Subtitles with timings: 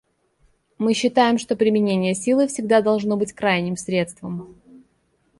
[0.79, 4.59] Мы считаем, что применение силы всегда должно быть крайним средством.